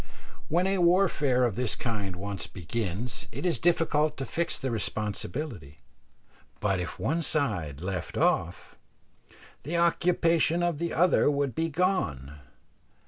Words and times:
When 0.47 0.65
a 0.65 0.79
warfare 0.79 1.43
of 1.43 1.55
this 1.55 1.75
kind 1.75 2.15
once 2.15 2.47
begins, 2.47 3.27
it 3.31 3.45
is 3.45 3.59
difficult 3.59 4.17
to 4.17 4.25
fix 4.25 4.57
the 4.57 4.71
responsibility; 4.71 5.77
but 6.59 6.79
if 6.79 6.97
one 6.97 7.21
side 7.21 7.81
left 7.81 8.17
off, 8.17 8.79
the 9.61 9.77
occupation 9.77 10.63
of 10.63 10.79
the 10.79 10.91
other 10.91 11.29
would 11.29 11.53
be 11.53 11.69
gone. 11.69 12.39